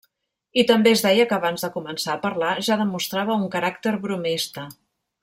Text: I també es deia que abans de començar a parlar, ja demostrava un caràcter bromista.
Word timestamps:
I 0.61 0.61
també 0.71 0.93
es 0.95 1.03
deia 1.07 1.27
que 1.33 1.37
abans 1.37 1.65
de 1.67 1.69
començar 1.75 2.15
a 2.15 2.21
parlar, 2.25 2.55
ja 2.71 2.79
demostrava 2.83 3.39
un 3.45 3.47
caràcter 3.57 3.95
bromista. 4.07 4.65